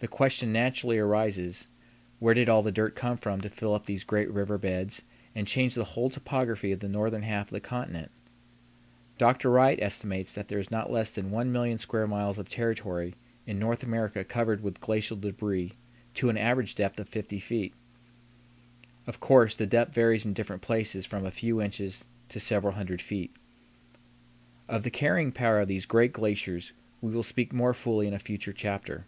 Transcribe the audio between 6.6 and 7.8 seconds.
of the northern half of the